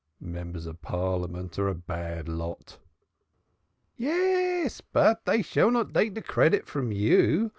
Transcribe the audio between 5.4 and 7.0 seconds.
shall not take de credit from